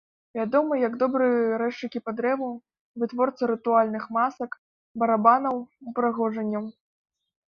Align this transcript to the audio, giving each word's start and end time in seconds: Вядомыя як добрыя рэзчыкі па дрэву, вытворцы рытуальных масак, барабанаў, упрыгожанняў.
Вядомыя 0.37 0.79
як 0.87 0.93
добрыя 1.01 1.57
рэзчыкі 1.61 1.99
па 2.05 2.11
дрэву, 2.21 2.47
вытворцы 3.03 3.43
рытуальных 3.53 4.03
масак, 4.17 4.51
барабанаў, 5.03 5.55
упрыгожанняў. 5.91 6.63